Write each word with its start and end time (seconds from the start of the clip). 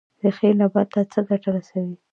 ریښې 0.23 0.49
نبات 0.59 0.87
ته 0.93 1.01
څه 1.11 1.19
ګټه 1.27 1.49
رسوي؟ 1.55 1.95